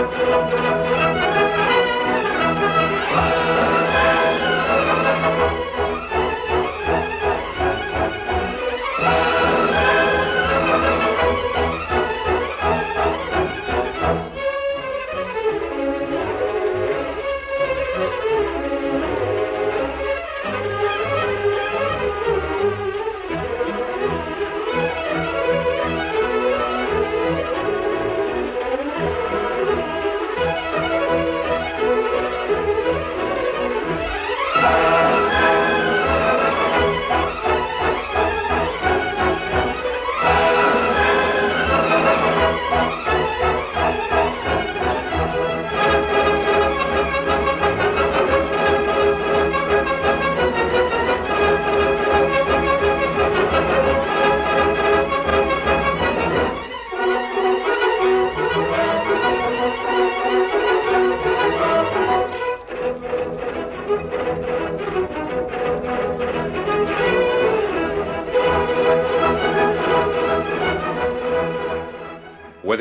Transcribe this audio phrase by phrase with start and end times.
[0.00, 0.79] With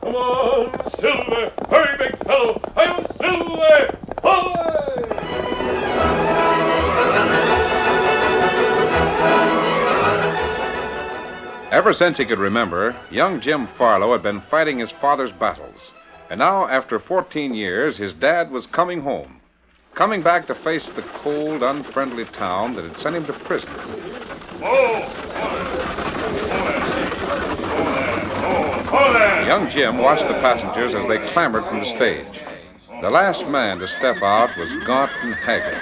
[0.00, 1.52] Come on, Silver!
[1.68, 2.60] Hurry, big fellow!
[2.76, 4.00] I'm Silver!
[11.70, 15.92] Ever since he could remember, young Jim Farlow had been fighting his father's battles.
[16.28, 19.40] And now, after 14 years, his dad was coming home.
[19.94, 23.70] Coming back to face the cold, unfriendly town that had sent him to prison.
[24.62, 25.20] Oh,
[28.90, 32.40] Young Jim watched the passengers as they clambered from the stage.
[33.00, 35.78] The last man to step out was gaunt and haggard.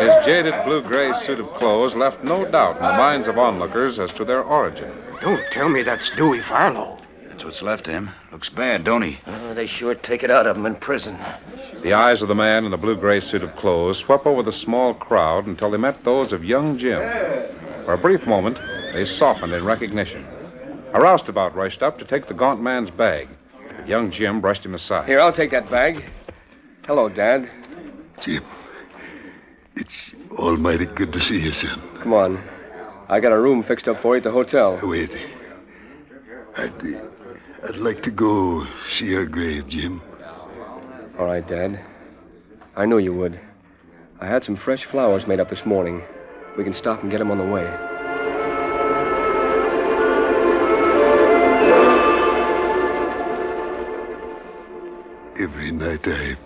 [0.00, 3.98] His jaded blue gray suit of clothes left no doubt in the minds of onlookers
[3.98, 4.90] as to their origin.
[5.20, 6.98] Don't tell me that's Dewey Farlow.
[7.28, 8.10] That's what's left of him.
[8.30, 9.18] Looks bad, don't he?
[9.26, 11.18] Oh, they sure take it out of him in prison.
[11.82, 14.52] The eyes of the man in the blue gray suit of clothes swept over the
[14.52, 17.00] small crowd until they met those of young Jim.
[17.84, 18.58] For a brief moment,
[18.94, 20.24] they softened in recognition.
[20.94, 23.28] A roustabout rushed up to take the gaunt man's bag.
[23.76, 25.08] But young Jim brushed him aside.
[25.08, 25.96] Here, I'll take that bag.
[26.86, 27.50] Hello, Dad.
[28.22, 28.44] Jim,
[29.74, 31.98] it's almighty good to see you, son.
[32.00, 32.48] Come on.
[33.08, 34.78] I got a room fixed up for you at the hotel.
[34.84, 35.10] Wait.
[36.56, 36.72] I'd,
[37.68, 40.00] I'd like to go see her grave, Jim.
[41.18, 41.84] All right, Dad.
[42.76, 43.40] I knew you would.
[44.20, 46.04] I had some fresh flowers made up this morning.
[46.56, 47.93] We can stop and get them on the way.
[55.44, 56.38] Every night I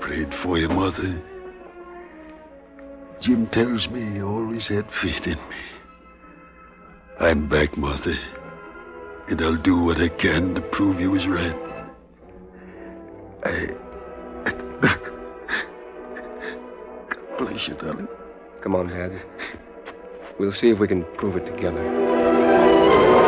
[0.00, 1.22] prayed for your mother.
[3.20, 5.56] Jim tells me you always had faith in me.
[7.20, 8.14] I'm back, Martha.
[9.28, 11.54] And I'll do what I can to prove you was right.
[13.44, 13.66] I.
[17.10, 18.08] God bless you, darling.
[18.62, 19.22] Come on, Dad.
[20.38, 23.19] We'll see if we can prove it together.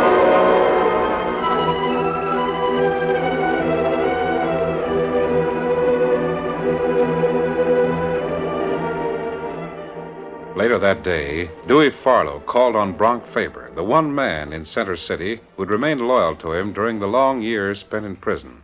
[10.73, 15.39] Later that day, Dewey Farlow called on Bronk Faber, the one man in Center City
[15.55, 18.63] who'd remained loyal to him during the long years spent in prison.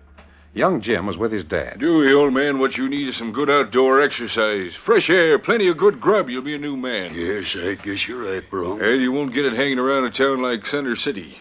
[0.54, 1.80] Young Jim was with his dad.
[1.80, 4.72] Dewey, old man, what you need is some good outdoor exercise.
[4.86, 6.30] Fresh air, plenty of good grub.
[6.30, 7.12] You'll be a new man.
[7.12, 8.78] Yes, I guess you're right, bro.
[8.78, 11.36] And you won't get it hanging around a town like Center City.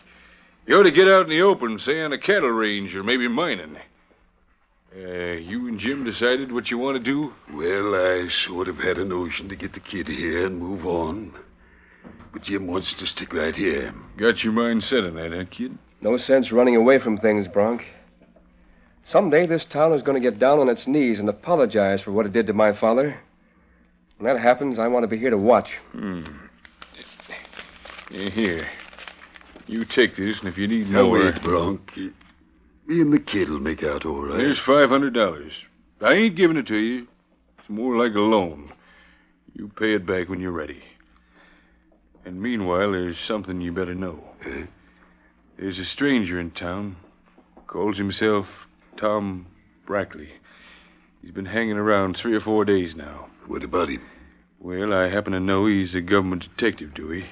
[0.66, 3.30] You ought to get out in the open, say on a cattle range or maybe
[3.30, 3.78] mining.
[4.96, 7.34] Uh, you and Jim decided what you want to do?
[7.54, 11.34] Well, I sort of had a notion to get the kid here and move on.
[12.32, 13.94] But Jim wants to stick right here.
[14.18, 15.78] Got your mind set on that, huh, kid?
[16.02, 17.82] No sense running away from things, Bronk.
[19.08, 22.26] Someday this town is going to get down on its knees and apologize for what
[22.26, 23.20] it did to my father.
[24.18, 25.70] When that happens, I want to be here to watch.
[25.92, 26.24] Hmm.
[28.10, 28.68] Here.
[29.68, 31.20] You take this, and if you need Now, more...
[31.20, 31.82] wait, Bronk.
[32.88, 34.40] Me and the kid'll make out all right.
[34.40, 35.52] Here's five hundred dollars.
[36.00, 37.08] I ain't giving it to you.
[37.60, 38.72] It's more like a loan.
[39.54, 40.82] You pay it back when you're ready.
[42.24, 44.24] And meanwhile, there's something you better know.
[44.46, 44.66] Eh?
[45.58, 46.96] There's a stranger in town.
[47.68, 48.46] Calls himself
[48.98, 49.48] Tom
[49.86, 50.30] Brackley.
[51.22, 53.28] He's been hanging around three or four days now.
[53.48, 54.06] What about him?
[54.60, 57.26] Well, I happen to know he's a government detective, Dewey.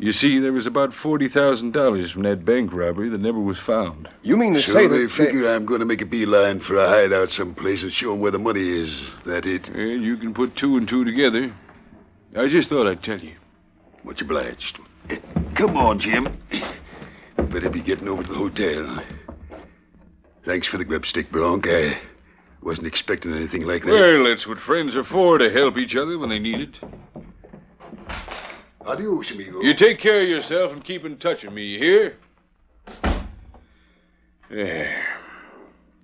[0.00, 4.08] You see, there was about $40,000 from that bank robbery that never was found.
[4.22, 5.14] You mean to So say they that...
[5.16, 8.30] figure I'm going to make a beeline for a hideout someplace and show 'em where
[8.30, 8.96] the money is.
[9.26, 9.68] That it?
[9.68, 11.52] Well, you can put two and two together.
[12.36, 13.34] I just thought I'd tell you.
[14.04, 14.78] Much obliged.
[15.56, 16.28] Come on, Jim.
[17.36, 19.02] Better be getting over to the hotel.
[20.44, 21.66] Thanks for the grub stick, Bronk.
[21.66, 21.98] I
[22.62, 23.90] wasn't expecting anything like that.
[23.90, 27.17] Well, that's what friends are for, to help each other when they need it.
[28.88, 29.60] Adios, amigo.
[29.60, 32.16] You take care of yourself and keep in touch with me, you hear?
[34.50, 35.02] Yeah.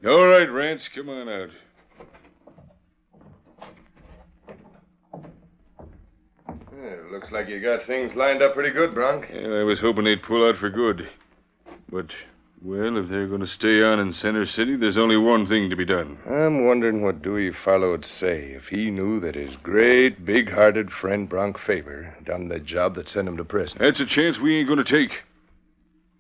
[0.07, 1.49] All right, Rance, come on out.
[7.11, 9.25] looks like you got things lined up pretty good, Bronk.
[9.33, 11.09] Yeah, I was hoping they'd pull out for good.
[11.91, 12.07] But,
[12.65, 15.77] well, if they're going to stay on in Center City, there's only one thing to
[15.77, 16.19] be done.
[16.27, 21.29] I'm wondering what Dewey Farlow would say if he knew that his great, big-hearted friend
[21.29, 23.77] Bronk Faber done the job that sent him to prison.
[23.79, 25.15] That's a chance we ain't going to take.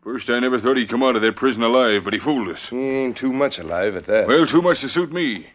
[0.02, 2.60] First, I never thought he'd come out of that prison alive, but he fooled us.
[2.68, 4.26] He ain't too much alive at that.
[4.28, 5.46] Well, too much to suit me.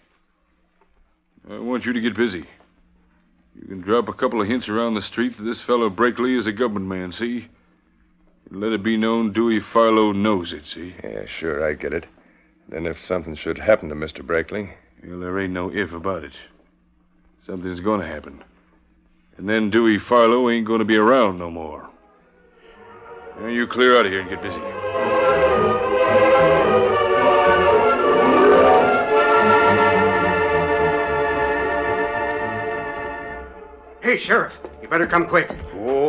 [1.48, 2.46] I want you to get busy.
[3.54, 6.48] You can drop a couple of hints around the street that this fellow Brackley is
[6.48, 7.48] a government man, see?
[8.50, 10.96] And let it be known Dewey Farlow knows it, see?
[11.04, 12.06] Yeah, sure, I get it.
[12.70, 14.26] Then if something should happen to Mr.
[14.26, 14.72] Brackley,
[15.06, 16.34] Well, there ain't no if about it.
[17.46, 18.44] Something's going to happen.
[19.38, 21.90] And then Dewey Farlow ain't going to be around no more.
[23.40, 24.60] Now, you clear out of here and get busy.
[34.02, 35.50] Hey, Sheriff, you better come quick.
[35.74, 36.09] Whoa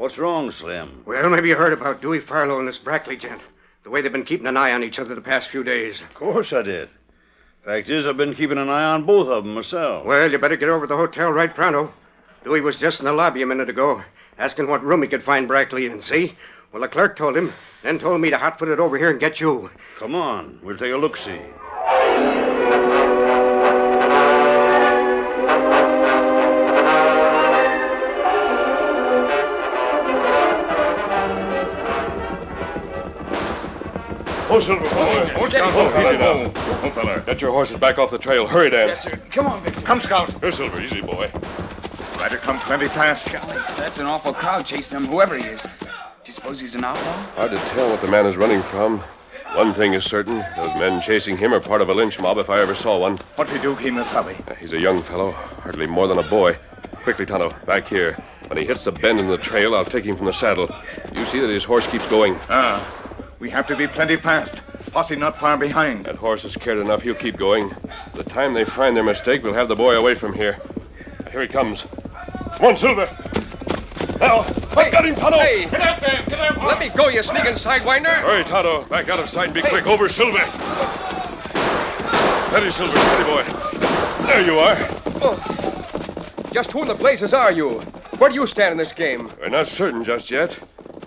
[0.00, 1.02] What's wrong, Slim?
[1.06, 3.42] Well, maybe you heard about Dewey Farlow and this Brackley gent.
[3.84, 6.00] The way they've been keeping an eye on each other the past few days.
[6.08, 6.88] Of course I did.
[7.66, 10.06] Fact is, I've been keeping an eye on both of them myself.
[10.06, 11.92] Well, you better get over to the hotel right pronto.
[12.44, 14.02] Dewey was just in the lobby a minute ago,
[14.38, 16.34] asking what room he could find Brackley in, see?
[16.72, 17.52] Well, the clerk told him,
[17.82, 19.68] then told me to hot foot it over here and get you.
[19.98, 21.18] Come on, we'll take a look
[35.52, 35.58] boy.
[35.58, 36.18] Hold down, hold easy
[36.54, 36.80] now.
[36.82, 37.22] Oh, fella.
[37.26, 38.46] Get your horses back off the trail.
[38.46, 38.88] Hurry, Dan.
[38.88, 39.20] Yes, sir.
[39.34, 39.82] Come on, Victor.
[39.86, 40.30] Come, Scout.
[40.40, 40.80] Here, Silver.
[40.80, 41.30] Easy, boy.
[42.20, 43.24] Rider come plenty fast.
[43.78, 45.62] That's an awful crowd chasing him, whoever he is.
[45.80, 47.32] Do you suppose he's an outlaw?
[47.34, 49.02] Hard to tell what the man is running from.
[49.56, 50.36] One thing is certain.
[50.56, 53.18] Those men chasing him are part of a lynch mob if I ever saw one.
[53.36, 54.48] What do you do, Kemosabe?
[54.48, 56.52] Uh, He's a young fellow, hardly more than a boy.
[57.04, 58.22] Quickly, Tonto, back here.
[58.48, 60.68] When he hits the bend in the trail, I'll take him from the saddle.
[61.14, 62.34] You see that his horse keeps going.
[62.50, 63.26] Ah.
[63.40, 64.60] We have to be plenty fast.
[64.92, 66.06] Posse not far behind.
[66.06, 67.02] That horse is scared enough.
[67.02, 67.70] He'll keep going.
[68.16, 70.58] The time they find their mistake, we'll have the boy away from here.
[71.30, 71.82] Here he comes.
[72.56, 73.06] Come on, Silver.
[74.18, 74.40] Now,
[74.76, 75.38] I got him, Tonto.
[75.38, 75.70] Hey.
[75.70, 76.24] Get out there.
[76.28, 76.58] Get out.
[76.66, 78.20] Let me go, you sneaking sidewinder.
[78.22, 78.86] Hurry, Tonto.
[78.88, 79.70] Back out of sight and be Hey.
[79.70, 79.86] quick.
[79.86, 80.38] Over, Silver.
[82.50, 82.96] Steady, Silver.
[82.98, 83.44] Steady, boy.
[84.26, 84.76] There you are.
[85.22, 85.38] Oh.
[86.52, 87.80] Just who in the blazes are you?
[88.18, 89.30] Where do you stand in this game?
[89.40, 90.50] We're not certain just yet.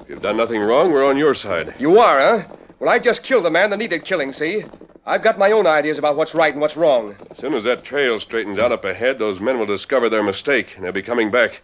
[0.02, 1.76] If you've done nothing wrong, we're on your side.
[1.80, 2.56] You are, huh?
[2.84, 4.66] Well, I just killed the man that needed killing, see?
[5.06, 7.16] I've got my own ideas about what's right and what's wrong.
[7.32, 10.68] As soon as that trail straightens out up ahead, those men will discover their mistake,
[10.76, 11.62] and they'll be coming back.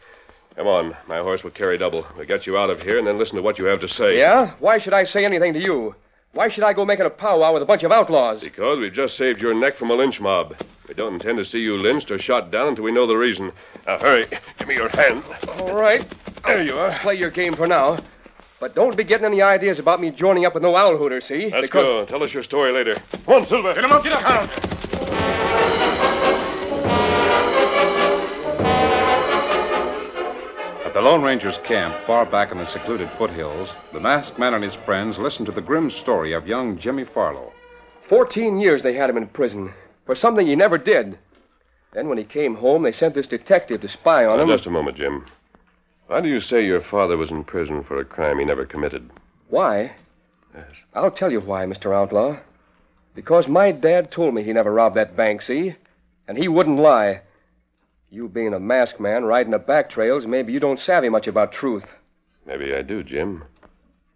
[0.56, 0.96] Come on.
[1.10, 2.08] My horse will carry double.
[2.16, 4.18] We'll get you out of here and then listen to what you have to say.
[4.18, 4.54] Yeah?
[4.60, 5.94] Why should I say anything to you?
[6.32, 8.40] Why should I go making a powwow with a bunch of outlaws?
[8.42, 10.54] Because we've just saved your neck from a lynch mob.
[10.88, 13.52] We don't intend to see you lynched or shot down until we know the reason.
[13.86, 14.26] Now, hurry.
[14.58, 15.26] Give me your hand.
[15.50, 16.08] All right.
[16.46, 16.98] There you are.
[17.02, 18.00] Play your game for now.
[18.60, 21.50] But don't be getting any ideas about me joining up with no owl hooter, see?
[21.52, 21.84] Let's because...
[21.84, 22.06] go.
[22.06, 23.02] Tell us your story later.
[23.26, 23.74] Come on, Silver.
[23.74, 25.60] Get him up, get up.
[30.86, 34.64] At the Lone Ranger's camp, far back in the secluded foothills, the masked man and
[34.64, 37.54] his friends listened to the grim story of young Jimmy Farlow.
[38.08, 39.72] Fourteen years they had him in prison
[40.06, 41.18] for something he never did.
[41.94, 44.50] Then when he came home, they sent this detective to spy on Now, him.
[44.50, 45.26] just a moment, Jim.
[46.10, 49.12] Why do you say your father was in prison for a crime he never committed?
[49.50, 49.96] Why?
[50.56, 50.66] Yes.
[50.96, 51.96] I'll tell you why, Mr.
[51.96, 52.40] Outlaw.
[53.14, 55.76] Because my dad told me he never robbed that bank, see?
[56.28, 57.22] And he wouldn't lie.
[58.10, 61.52] You being a masked man riding the back trails, maybe you don't savvy much about
[61.54, 61.86] truth.
[62.44, 63.44] Maybe I do, Jim.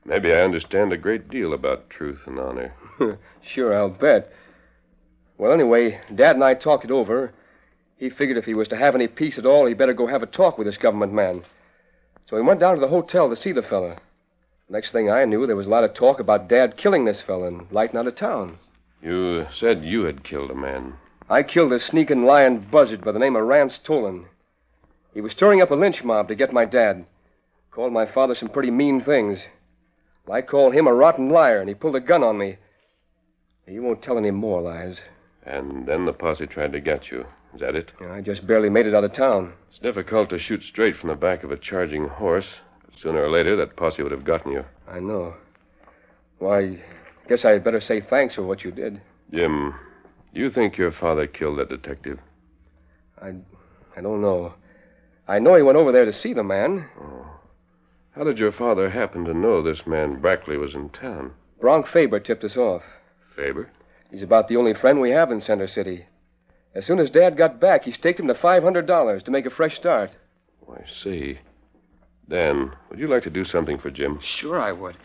[0.03, 2.73] Maybe I understand a great deal about truth and honor.
[3.53, 4.31] sure, I'll bet.
[5.37, 7.31] Well, anyway, Dad and I talked it over.
[7.97, 10.23] He figured if he was to have any peace at all, he'd better go have
[10.23, 11.43] a talk with this government man.
[12.29, 13.97] So he went down to the hotel to see the fella.
[14.69, 17.47] Next thing I knew, there was a lot of talk about Dad killing this fella
[17.47, 18.57] and lighting out of town.
[19.01, 20.93] You said you had killed a man.
[21.29, 24.25] I killed a sneaking lying buzzard by the name of Rance Tolan.
[25.13, 27.05] He was stirring up a lynch mob to get my dad.
[27.71, 29.39] Called my father some pretty mean things.
[30.31, 32.57] I called him a rotten liar, and he pulled a gun on me.
[33.67, 34.99] He won't tell any more lies.
[35.45, 37.25] And then the posse tried to get you.
[37.53, 37.91] Is that it?
[38.01, 39.53] Yeah, I just barely made it out of town.
[39.69, 42.47] It's difficult to shoot straight from the back of a charging horse.
[43.01, 44.63] Sooner or later, that posse would have gotten you.
[44.87, 45.35] I know.
[46.39, 46.79] Why, I
[47.27, 49.01] guess I'd better say thanks for what you did.
[49.31, 49.73] Jim,
[50.33, 52.19] you think your father killed that detective?
[53.21, 53.33] I,
[53.95, 54.53] I don't know.
[55.27, 56.87] I know he went over there to see the man.
[56.99, 57.25] Oh.
[58.15, 61.31] How did your father happen to know this man Brackley was in town?
[61.59, 62.83] Bronk Faber tipped us off.
[63.35, 63.69] Faber?
[64.11, 66.05] He's about the only friend we have in Center City.
[66.75, 69.75] As soon as Dad got back, he staked him to $500 to make a fresh
[69.75, 70.11] start.
[70.67, 71.39] Oh, I see.
[72.29, 74.19] Dan, would you like to do something for Jim?
[74.21, 74.97] Sure, I would.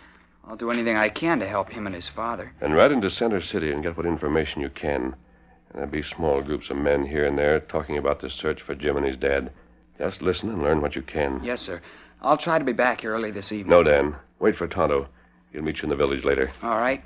[0.47, 2.53] I'll do anything I can to help him and his father.
[2.61, 5.03] And ride into Center City and get what information you can.
[5.03, 8.75] And there'll be small groups of men here and there talking about the search for
[8.75, 9.53] Jim and his dad.
[9.99, 11.43] Just listen and learn what you can.
[11.45, 11.83] Yes, sir.
[12.23, 13.71] I'll try to be back here early this evening.
[13.71, 14.17] No, Dan.
[14.39, 15.09] Wait for Tonto.
[15.53, 16.51] He'll meet you in the village later.
[16.63, 17.03] All right.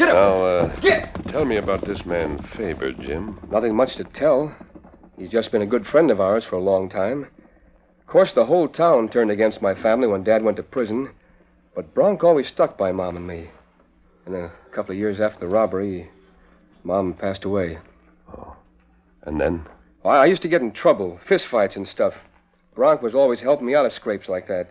[0.00, 0.14] Get up!
[0.14, 1.26] Now, uh, Get!
[1.26, 3.38] Tell me about this man Faber, Jim.
[3.50, 4.56] Nothing much to tell.
[5.18, 7.24] He's just been a good friend of ours for a long time.
[8.00, 11.10] Of course, the whole town turned against my family when Dad went to prison.
[11.74, 13.50] But Bronk always stuck by Mom and me.
[14.24, 16.10] And a couple of years after the robbery,
[16.82, 17.76] Mom passed away.
[18.34, 18.56] Oh.
[19.24, 19.66] And then?
[20.02, 22.14] Well, I used to get in trouble, fistfights and stuff.
[22.74, 24.70] Bronk was always helping me out of scrapes like that.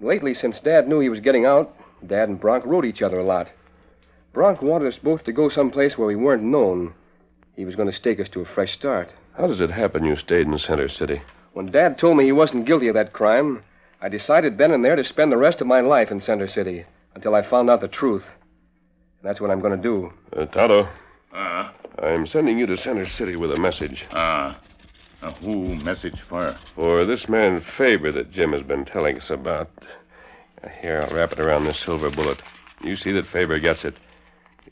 [0.00, 3.24] Lately, since Dad knew he was getting out, Dad and Bronk rode each other a
[3.24, 3.50] lot.
[4.32, 6.94] Bronk wanted us both to go someplace where we weren't known.
[7.56, 9.12] He was going to stake us to a fresh start.
[9.36, 11.20] How does it happen you stayed in Center City?
[11.52, 13.62] When Dad told me he wasn't guilty of that crime,
[14.00, 16.84] I decided then and there to spend the rest of my life in Center City
[17.14, 18.22] until I found out the truth.
[19.20, 20.12] And that's what I'm going to do.
[20.36, 20.88] Uh, Tonto.
[21.34, 21.72] Uh,
[22.02, 24.04] I'm sending you to Center City with a message.
[24.12, 24.54] uh,
[25.22, 26.56] uh, who message for?
[26.74, 29.68] For this man Faber that Jim has been telling us about.
[30.80, 32.40] Here, I'll wrap it around this silver bullet.
[32.82, 33.94] You see that Faber gets it.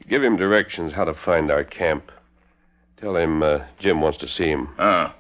[0.09, 2.11] Give him directions how to find our camp.
[3.01, 4.69] Tell him uh, Jim wants to see him.
[4.79, 5.15] Ah,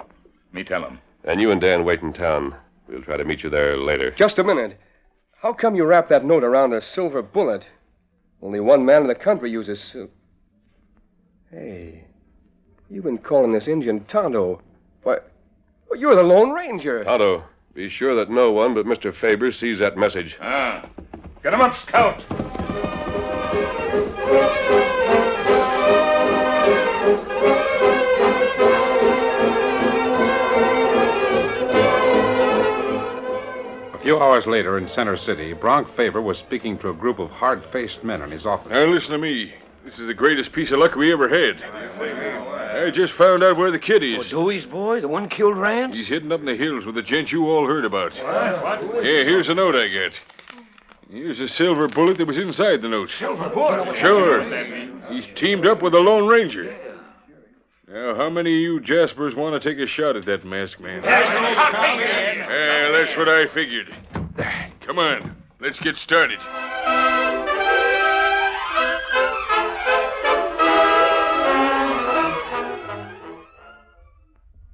[0.52, 0.98] me tell him.
[1.24, 2.54] And you and Dan wait in town.
[2.88, 4.12] We'll try to meet you there later.
[4.16, 4.78] Just a minute.
[5.40, 7.64] How come you wrap that note around a silver bullet?
[8.42, 9.80] Only one man in the country uses.
[9.92, 10.10] Sil-
[11.50, 12.04] hey,
[12.88, 14.60] you've been calling this Indian Tonto.
[15.02, 15.18] Why,
[15.88, 17.04] well, you're the Lone Ranger.
[17.04, 17.44] Tonto,
[17.74, 19.14] be sure that no one but Mr.
[19.20, 20.36] Faber sees that message.
[20.40, 20.88] Ah,
[21.42, 22.22] get him up, Scout.
[33.94, 37.30] A few hours later in Center City, Bronk Faber was speaking to a group of
[37.30, 38.70] hard faced men in his office.
[38.70, 39.52] Now, listen to me.
[39.84, 41.60] This is the greatest piece of luck we ever had.
[41.62, 44.18] I just found out where the kid is.
[44.32, 45.96] Oh, Dewey's boy, the one killed Rance?
[45.96, 48.14] He's hidden up in the hills with the gent you all heard about.
[48.14, 50.12] Yeah, here's a note I got.
[51.10, 53.08] Here's a silver bullet that was inside the note.
[53.18, 53.96] Silver bullet?
[53.96, 54.42] Sure.
[55.10, 56.76] He's teamed up with the Lone Ranger.
[57.88, 61.02] Now, how many of you Jaspers want to take a shot at that masked man?
[61.02, 63.88] Yeah, that's what I figured.
[64.82, 66.38] Come on, let's get started.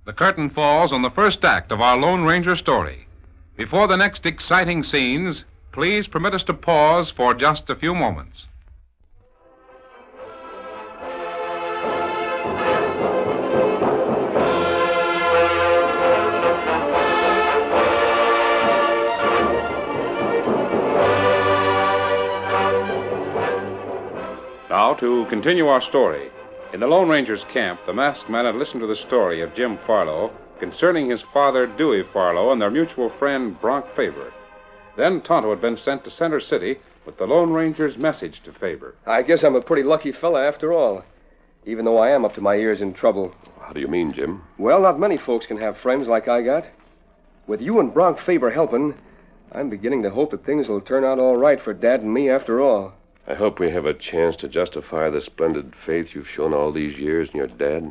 [0.05, 3.07] The curtain falls on the first act of our Lone Ranger story.
[3.57, 8.47] Before the next exciting scenes, please permit us to pause for just a few moments.
[24.71, 26.31] Now, to continue our story.
[26.73, 29.81] In the Lone Ranger's camp, the masked man had listened to the story of Jim
[29.89, 34.33] Farlow concerning his father, Dewey Farlow, and their mutual friend, Bronk Faber.
[34.97, 38.95] Then Tonto had been sent to Center City with the Lone Ranger's message to Faber.
[39.07, 41.05] I guess I'm a pretty lucky fella after all,
[41.67, 43.35] even though I am up to my ears in trouble.
[43.61, 44.43] How do you mean, Jim?
[44.59, 46.65] Well, not many folks can have friends like I got.
[47.47, 48.95] With you and Bronk Faber helping,
[49.53, 52.31] I'm beginning to hope that things will turn out all right for Dad and me
[52.31, 52.93] after all.
[53.27, 56.99] I hope we have a chance to justify the splendid faith you've shown all these
[56.99, 57.91] years in your dad.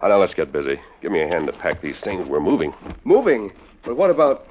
[0.00, 0.80] Oh, now let's get busy.
[1.00, 2.28] Give me a hand to pack these things.
[2.28, 2.74] We're moving.
[3.04, 3.52] Moving?
[3.84, 4.46] But what about.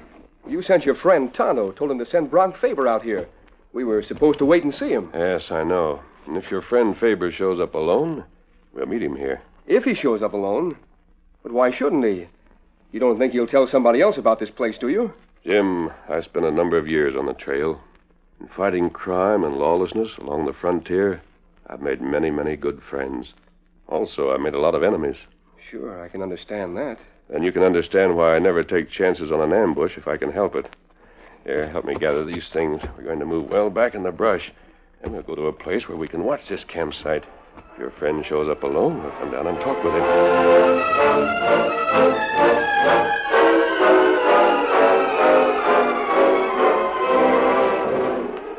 [0.48, 3.28] You sent your friend Tonto, told him to send Bronk Faber out here.
[3.74, 5.12] We were supposed to wait and see him.
[5.14, 6.02] Yes, I know.
[6.28, 8.24] And if your friend Faber shows up alone,
[8.74, 9.42] we'll meet him here.
[9.68, 10.78] If he shows up alone.
[11.44, 12.28] But why shouldn't he?
[12.92, 15.14] You don't think he'll tell somebody else about this place, do you?
[15.46, 17.82] Jim, I spent a number of years on the trail.
[18.40, 21.22] In fighting crime and lawlessness along the frontier,
[21.68, 23.34] I've made many, many good friends.
[23.88, 25.16] Also, I made a lot of enemies.
[25.70, 26.98] Sure, I can understand that.
[27.34, 30.32] And you can understand why I never take chances on an ambush if I can
[30.32, 30.66] help it.
[31.46, 32.82] Here, help me gather these things.
[32.98, 34.52] We're going to move well back in the brush.
[35.02, 37.24] And we'll go to a place where we can watch this campsite.
[37.74, 40.04] If your friend shows up alone, we'll come down and talk with him.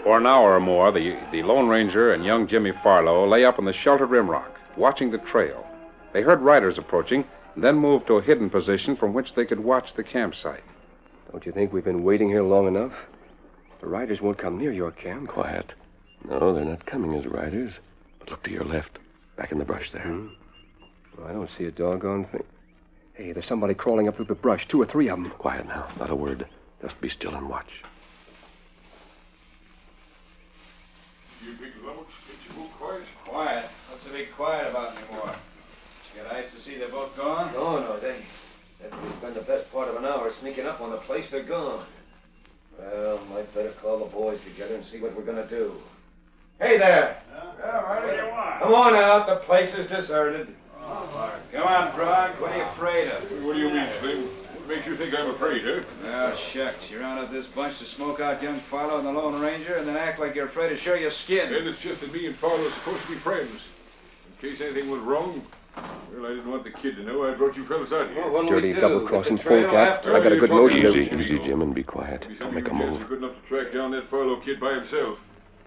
[0.03, 3.59] For an hour or more, the, the Lone Ranger and young Jimmy Farlow lay up
[3.59, 5.65] on the sheltered rimrock, watching the trail.
[6.13, 7.25] They heard riders approaching,
[7.57, 10.65] then moved to a hidden position from which they could watch the campsite.
[11.31, 12.93] Don't you think we've been waiting here long enough?
[13.81, 15.29] The riders won't come near your camp.
[15.29, 15.73] Quiet.
[16.29, 17.73] No, they're not coming as riders.
[18.21, 18.99] But look to your left,
[19.37, 20.03] back in the brush there.
[20.03, 20.29] Hmm?
[21.19, 22.45] Well, I don't see a doggone thing.
[23.15, 25.33] Hey, there's somebody crawling up through the brush, two or three of them.
[25.39, 26.47] Quiet now, not a word.
[26.81, 27.69] Just be still and watch.
[31.45, 33.03] You big lummox, get your book quiet.
[33.29, 33.71] Quiet.
[33.91, 35.37] What's to be quiet about anymore?
[36.15, 37.53] You got eyes to see they're both gone?
[37.53, 38.21] No, no, they.
[38.81, 41.25] They've spent the best part of an hour sneaking up on the place.
[41.31, 41.87] They're gone.
[42.79, 45.75] Well, might better call the boys together and see what we're going to do.
[46.59, 47.23] Hey there!
[47.31, 48.63] Yeah, what do you want?
[48.63, 49.27] Come on out.
[49.27, 50.49] The place is deserted.
[50.81, 52.41] Oh, Come on, Bronk.
[52.41, 53.45] What are you afraid of?
[53.45, 54.27] What do you mean, Slim?
[54.57, 55.83] What makes you think I'm afraid, huh?
[56.05, 56.79] Oh, shucks.
[56.91, 59.87] You round up this bunch to smoke out young Farlow and the Lone Ranger and
[59.87, 61.53] then act like you're afraid to show your skin.
[61.53, 63.61] And it's just that me and Farlow are supposed to be friends.
[64.27, 67.57] In case anything went wrong, well, I didn't want the kid to know I brought
[67.57, 68.31] you fellas out here.
[68.31, 70.07] Well, Dirty double-crossing fool polecat.
[70.07, 72.27] I got a good notion Easy, easy, Jim, and be quiet.
[72.39, 73.09] Don't make a move.
[73.09, 75.19] Good enough to track down that Farlow kid by himself.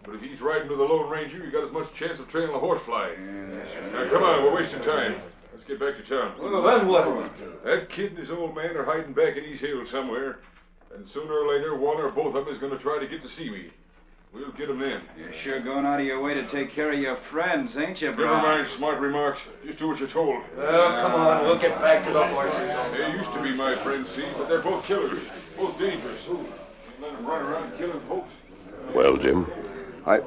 [0.06, 2.54] But if he's riding with the Lone Ranger, you got as much chance of trailing
[2.54, 3.16] a horsefly.
[3.18, 5.22] now, come on, we're wasting time.
[5.52, 6.36] Let's get back to town.
[6.40, 7.32] Well, then what?
[7.64, 10.40] That kid and his old man are hiding back in these hills somewhere.
[10.96, 13.24] And sooner or later, one or both of them is going to try to get
[13.24, 13.72] to see me.
[14.36, 15.02] We'll get them in.
[15.18, 18.10] You're sure going out of your way to take care of your friends, ain't you,
[18.10, 19.40] Never mind smart remarks.
[19.66, 20.44] Just do what you're told.
[20.58, 21.46] Well, come on.
[21.46, 22.68] We'll get back to the horses.
[22.92, 25.24] They used to be my friends, see, but they're both killers.
[25.56, 26.22] Both dangerous.
[27.02, 28.28] Let them run around killing folks.
[28.94, 29.48] Well, Jim,
[30.06, 30.20] I.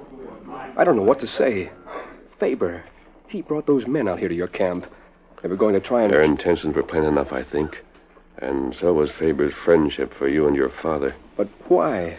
[0.79, 1.71] I don't know what to say.
[2.41, 2.85] Faber,
[3.29, 4.87] he brought those men out here to your camp.
[5.43, 6.13] They were going to try and.
[6.13, 7.77] their intentions were plain enough, I think.
[8.39, 11.15] And so was Faber's friendship for you and your father.
[11.37, 12.19] But why?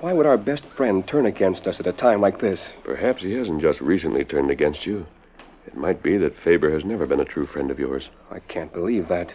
[0.00, 2.60] Why would our best friend turn against us at a time like this?
[2.84, 5.06] Perhaps he hasn't just recently turned against you.
[5.66, 8.04] It might be that Faber has never been a true friend of yours.
[8.30, 9.32] I can't believe that.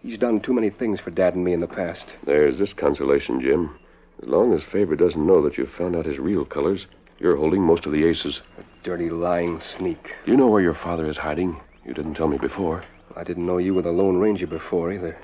[0.00, 2.14] He's done too many things for Dad and me in the past.
[2.26, 3.78] There's this consolation, Jim.
[4.20, 6.86] As long as Faber doesn't know that you've found out his real colors,
[7.20, 8.40] you're holding most of the aces.
[8.58, 10.02] A dirty, lying sneak.
[10.24, 11.60] Do you know where your father is hiding?
[11.84, 12.84] You didn't tell me before.
[13.16, 15.16] I didn't know you were the Lone Ranger before either.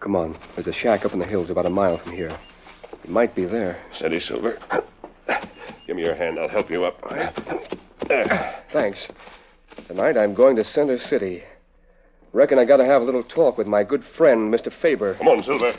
[0.00, 0.36] Come on.
[0.56, 2.36] There's a shack up in the hills about a mile from here.
[3.02, 3.82] He might be there.
[3.96, 4.58] Steady, Silver.
[5.86, 6.38] Give me your hand.
[6.38, 7.00] I'll help you up.
[8.08, 8.62] There.
[8.72, 9.06] Thanks.
[9.88, 11.42] Tonight I'm going to Center City.
[12.32, 14.72] Reckon I gotta have a little talk with my good friend, Mr.
[14.80, 15.14] Faber.
[15.16, 15.74] Come on, Silver.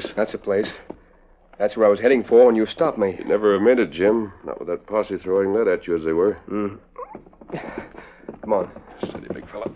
[0.00, 0.12] Place?
[0.16, 0.68] That's the place.
[1.58, 3.14] That's where I was heading for when you stopped me.
[3.18, 4.32] You'd never have made it, Jim.
[4.44, 6.38] Not with that posse throwing lead at you as they were.
[6.50, 6.78] Mm.
[8.40, 8.70] Come on.
[9.04, 9.70] Steady, big fella.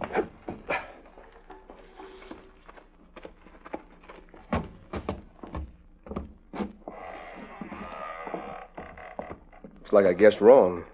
[9.81, 10.85] Looks like I guessed wrong.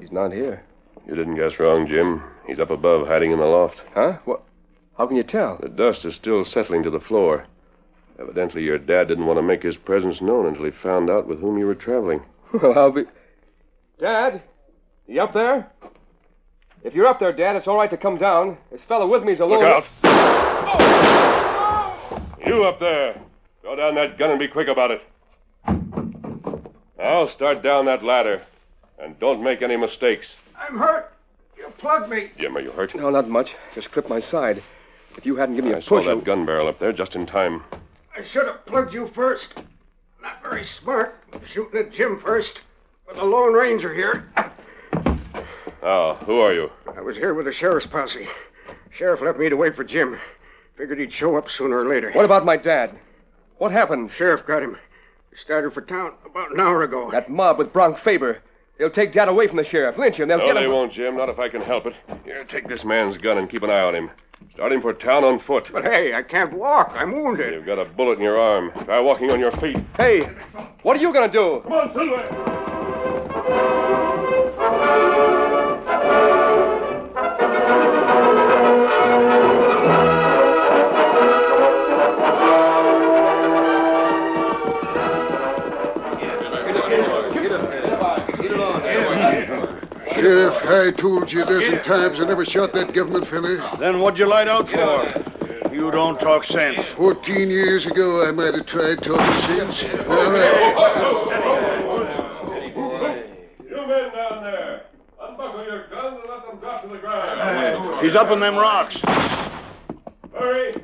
[0.00, 0.64] He's not here.
[1.06, 2.22] You didn't guess wrong, Jim.
[2.46, 3.80] He's up above, hiding in the loft.
[3.94, 4.18] Huh?
[4.24, 4.42] What?
[4.98, 5.58] How can you tell?
[5.62, 7.46] The dust is still settling to the floor.
[8.18, 11.40] Evidently, your dad didn't want to make his presence known until he found out with
[11.40, 12.20] whom you were traveling.
[12.62, 13.02] Well, I'll be.
[14.00, 14.42] Dad?
[15.06, 15.70] You up there?
[16.82, 18.56] If you're up there, Dad, it's all right to come down.
[18.72, 19.62] This fellow with me's alone.
[19.64, 19.84] Look out!
[22.46, 23.20] You up there!
[23.60, 25.02] Throw down that gun and be quick about it.
[26.98, 28.42] Now start down that ladder.
[28.98, 30.26] And don't make any mistakes.
[30.58, 31.12] I'm hurt.
[31.56, 32.30] You plugged me.
[32.38, 32.94] Jim, are you hurt?
[32.94, 33.48] No, not much.
[33.74, 34.62] Just clipped my side.
[35.18, 36.92] If you hadn't given me a I saw push, I- that gun barrel up there
[36.94, 37.62] just in time.
[38.18, 39.46] I should have plugged you first.
[40.20, 41.14] Not very smart,
[41.54, 42.58] shooting at Jim first.
[43.06, 44.28] But the Lone Ranger here.
[45.82, 46.68] Oh, who are you?
[46.96, 48.26] I was here with the sheriff's posse.
[48.96, 50.18] Sheriff left me to wait for Jim.
[50.76, 52.10] Figured he'd show up sooner or later.
[52.12, 52.98] What about my dad?
[53.58, 54.10] What happened?
[54.18, 54.76] Sheriff got him.
[55.30, 57.10] He started for town about an hour ago.
[57.12, 58.38] That mob with Bronk Faber.
[58.78, 60.28] They'll take Dad away from the sheriff, lynch him.
[60.28, 60.70] They'll No, get they him.
[60.72, 61.16] won't, Jim.
[61.16, 61.94] Not if I can help it.
[62.24, 64.10] Here, take this man's gun and keep an eye on him.
[64.54, 65.68] Start him for town on foot.
[65.72, 66.90] But hey, I can't walk.
[66.94, 67.54] I'm wounded.
[67.54, 68.72] You've got a bullet in your arm.
[68.84, 69.78] Try walking on your feet.
[69.96, 70.22] Hey,
[70.82, 71.60] what are you going to do?
[71.62, 72.98] Come on, Silver.
[90.28, 93.78] Sheriff, I told you a dozen times I never shot that government fella.
[93.80, 95.72] Then what'd you light out for?
[95.74, 96.76] You don't talk sense.
[96.98, 99.82] Fourteen years ago, I might have tried talking sense.
[100.06, 100.28] Now,
[103.64, 104.82] You men down there,
[105.18, 108.04] unbuckle your guns and let them drop to the ground.
[108.04, 108.98] He's up in them rocks.
[110.34, 110.74] Hurry.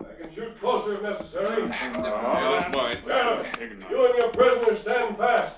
[0.00, 1.68] I can shoot closer if necessary.
[1.68, 3.02] that's mine.
[3.04, 3.46] Sheriff,
[3.90, 5.56] you and your prisoner stand fast.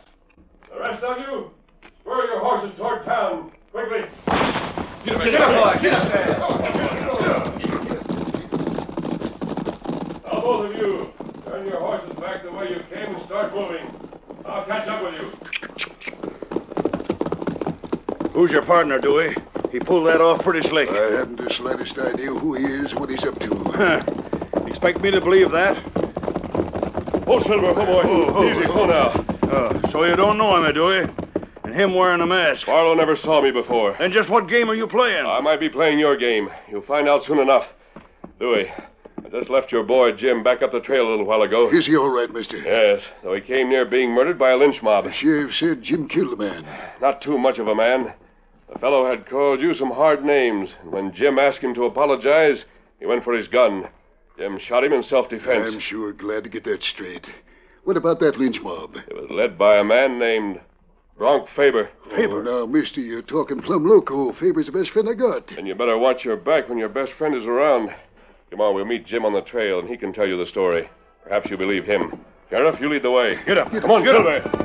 [0.72, 1.50] The rest of you,
[2.00, 3.50] spur your horses toward town.
[3.72, 4.02] Quickly.
[5.24, 5.80] Get Get up, boy.
[5.80, 6.36] Get up there.
[10.22, 11.08] Now, both of you,
[11.46, 13.88] turn your horses back the way you came and start moving.
[14.44, 15.32] I'll catch up with you.
[18.32, 19.34] Who's your partner, Dewey?
[19.72, 20.90] He pulled that off pretty slick.
[20.90, 23.54] I haven't the slightest idea who he is, what he's up to.
[23.72, 24.04] Huh.
[24.66, 25.74] Expect me to believe that?
[27.26, 28.02] Oh, Silver, oh, boy.
[28.04, 28.72] Oh, oh, Easy, oh.
[28.74, 29.08] slow now.
[29.50, 31.23] Uh, so you don't know him, eh, Dewey?
[31.74, 32.66] And him wearing a mask.
[32.66, 34.00] Farlow never saw me before.
[34.00, 35.26] And just what game are you playing?
[35.26, 36.48] I might be playing your game.
[36.70, 37.64] You'll find out soon enough.
[38.38, 38.70] Louis,
[39.24, 41.68] I just left your boy Jim back up the trail a little while ago.
[41.72, 42.58] Is he all right, mister?
[42.58, 45.06] Yes, though he came near being murdered by a lynch mob.
[45.06, 46.64] The sheriff said Jim killed the man.
[47.00, 48.14] Not too much of a man.
[48.72, 52.64] The fellow had called you some hard names, and when Jim asked him to apologize,
[53.00, 53.88] he went for his gun.
[54.38, 55.74] Jim shot him in self-defense.
[55.74, 57.26] I'm sure glad to get that straight.
[57.82, 58.94] What about that lynch mob?
[58.94, 60.60] It was led by a man named
[61.16, 61.88] Bronk Faber.
[62.12, 64.32] Oh, now, mister, you're talking plumb loco.
[64.32, 65.50] Faber's the best friend I got.
[65.56, 67.90] And you better watch your back when your best friend is around.
[68.50, 70.88] Come on, we'll meet Jim on the trail, and he can tell you the story.
[71.22, 72.20] Perhaps you believe him.
[72.50, 73.38] Sheriff, you lead the way.
[73.46, 73.70] Get up.
[73.70, 74.42] Come on, Get up.
[74.42, 74.63] Silver.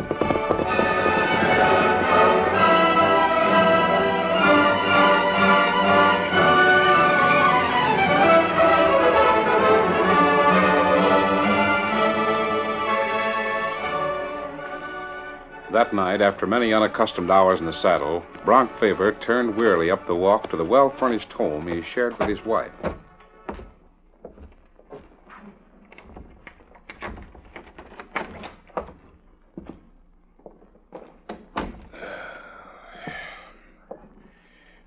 [15.79, 20.13] That night, after many unaccustomed hours in the saddle, Bronk Faber turned wearily up the
[20.13, 22.73] walk to the well furnished home he shared with his wife.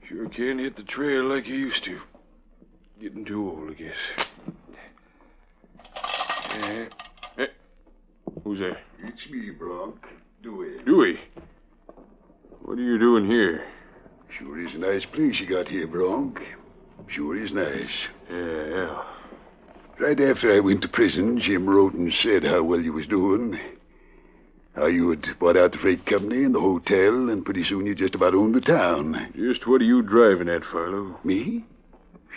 [0.06, 2.00] Sure can't hit the trail like you used to.
[3.00, 3.96] Getting too old, I guess.
[6.50, 6.88] Eh,
[7.38, 7.46] eh,
[8.44, 8.76] Who's there?
[9.04, 9.96] It's me, Bronk.
[10.42, 10.82] Dewey.
[10.84, 11.20] Dewey.
[12.62, 13.64] What are you doing here?
[14.36, 16.42] Sure is a nice place you got here, Bronk.
[17.06, 17.90] Sure is nice.
[18.28, 19.04] Yeah, yeah.
[20.00, 23.56] Right after I went to prison, Jim wrote and said how well you was doing.
[24.74, 27.94] How you had bought out the freight company and the hotel, and pretty soon you
[27.94, 29.32] just about owned the town.
[29.36, 31.20] Just what are you driving at, Farlow?
[31.22, 31.64] Me?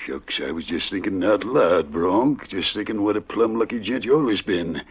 [0.05, 2.49] Shucks, I was just thinking out loud, Bronk.
[2.49, 4.83] Just thinking what a plumb lucky gent you always been.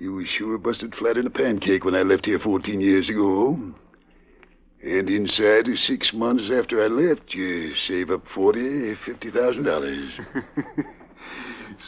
[0.00, 3.58] You were sure busted flat in a pancake when I left here 14 years ago.
[4.82, 10.10] And inside of six months after I left, you save up forty, fifty thousand dollars.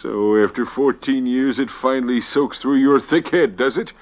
[0.01, 3.93] So after 14 years, it finally soaks through your thick head, does it?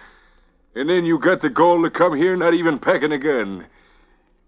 [0.75, 3.67] And then you got the gall to come here not even packing a gun.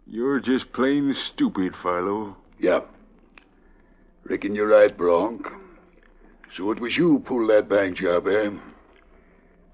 [0.06, 2.36] You're just plain stupid, Farlow.
[2.58, 2.80] Yeah.
[4.24, 5.46] Reckon you're right, Bronk.
[6.56, 8.50] So it was you pulled that bank job, eh?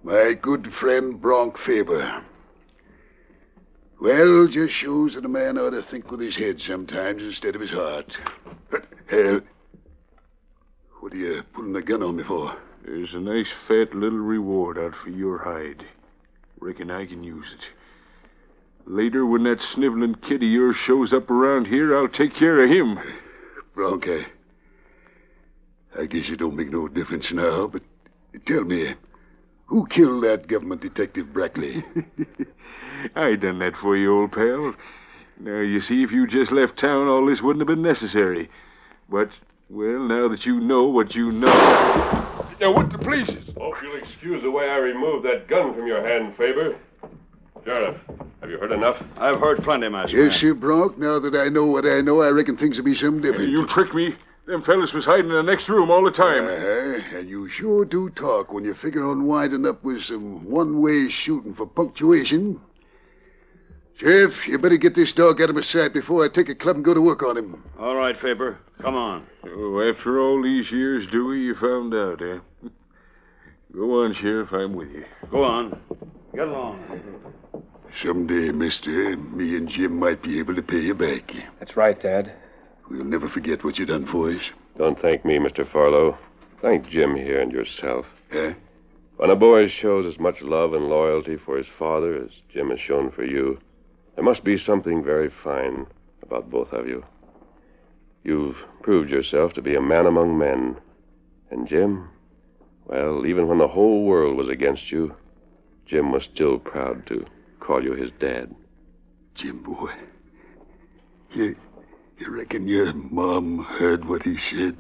[0.08, 2.24] My good friend Bronk Faber.
[4.00, 7.60] Well, just shows that a man ought to think with his head sometimes instead of
[7.60, 8.10] his heart.
[9.10, 9.40] Hell,
[11.00, 12.56] what are you pulling a gun on me for?
[12.86, 15.84] There's a nice fat little reward out for your hide.
[16.58, 18.90] Reckon I can use it.
[18.90, 22.70] Later, when that sniveling kid of yours shows up around here, I'll take care of
[22.70, 22.98] him.
[23.74, 24.24] Bronk, I,
[26.00, 27.82] I guess it don't make no difference now, but
[28.46, 28.94] tell me,
[29.68, 31.84] who killed that government detective Brackley?
[33.14, 34.74] I done that for you, old pal.
[35.40, 38.50] Now, you see, if you just left town, all this wouldn't have been necessary.
[39.08, 39.28] But,
[39.68, 41.46] well, now that you know what you know.
[42.60, 43.50] Now, what the police is.
[43.56, 46.76] Oh, Hope you'll excuse the way I removed that gun from your hand, Faber.
[47.64, 47.96] Sheriff,
[48.40, 48.96] have you heard enough?
[49.18, 50.16] I've heard plenty, Master.
[50.16, 50.98] Yes, sir, Bronk.
[50.98, 53.50] Now that I know what I know, I reckon things will be some different.
[53.50, 54.16] You tricked me.
[54.48, 56.46] Them fellas was hiding in the next room all the time.
[56.46, 57.18] Uh-huh.
[57.18, 61.54] And you sure do talk when you figure on winding up with some one-way shooting
[61.54, 62.58] for punctuation.
[64.00, 66.76] Sheriff, you better get this dog out of my sight before I take a club
[66.76, 67.62] and go to work on him.
[67.78, 68.56] All right, Faber.
[68.80, 69.26] Come on.
[69.44, 72.38] Oh, after all these years, Dewey, you found out, eh?
[73.74, 74.50] Go on, Sheriff.
[74.52, 75.04] I'm with you.
[75.30, 75.78] Go on.
[76.34, 77.02] Get along.
[78.02, 81.30] Someday, mister, me and Jim might be able to pay you back.
[81.58, 82.32] That's right, Dad.
[82.90, 84.40] We'll never forget what you done for us.
[84.78, 85.70] Don't thank me, Mr.
[85.70, 86.16] Farlow.
[86.62, 88.06] Thank Jim here and yourself.
[88.32, 88.52] Eh?
[89.16, 92.80] When a boy shows as much love and loyalty for his father as Jim has
[92.80, 93.58] shown for you,
[94.14, 95.86] there must be something very fine
[96.22, 97.04] about both of you.
[98.24, 100.76] You've proved yourself to be a man among men.
[101.50, 102.08] And Jim,
[102.86, 105.14] well, even when the whole world was against you,
[105.86, 107.24] Jim was still proud to
[107.60, 108.54] call you his dad.
[109.34, 109.92] Jim, boy.
[111.34, 111.56] You,
[112.18, 114.76] you reckon your mom heard what he said?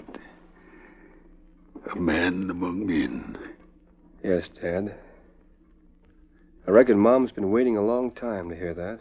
[1.92, 3.38] A man among men.
[4.22, 4.94] Yes, Dad.
[6.66, 9.00] I reckon Mom's been waiting a long time to hear that.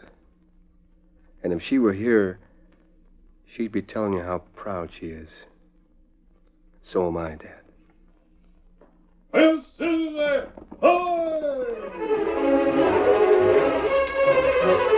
[1.42, 2.38] And if she were here,
[3.46, 5.28] she'd be telling you how proud she is.
[6.84, 7.54] So am I, Dad.
[14.60, 14.97] The